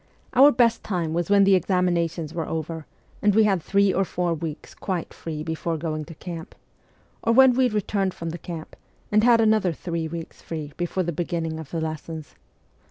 [0.33, 2.87] Our best time was when the examinations were over,
[3.21, 6.55] and we had three or four weeks quite free before going to camp;
[7.21, 8.75] or when we returned from the camp,
[9.11, 12.33] and had another three weeks free before the beginning of the lessons.